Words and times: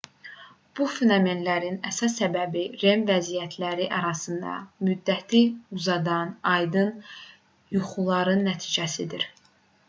bu 0.77 0.85
fenomenin 0.91 1.75
əsas 1.89 2.15
səbəbi 2.21 2.63
rem 2.83 3.03
vəziyyətləri 3.09 3.85
arasında 3.99 4.55
müddəti 4.87 5.43
uzadan 5.81 6.33
aydın 6.55 6.91
yuxuların 7.77 8.43
nəticəsidir 8.51 9.29